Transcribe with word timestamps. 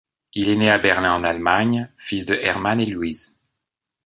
Il 0.33 0.49
est 0.49 0.55
né 0.55 0.67
à 0.67 0.79
Berlin 0.79 1.13
en 1.13 1.23
Allemagne, 1.23 1.87
fils 1.95 2.25
de 2.25 2.33
Herman 2.33 2.79
et 2.81 2.85
Luise. 2.85 3.37